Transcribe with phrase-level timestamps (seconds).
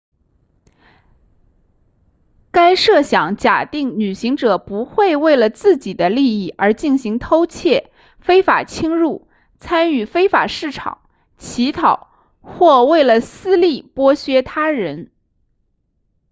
[2.49, 9.27] 该设想假定旅行者不会为了自己的利益而进行偷窃非法侵入
[9.59, 11.01] 参与非法市场
[11.37, 12.09] 乞讨
[12.41, 15.11] 或为了私利剥削他人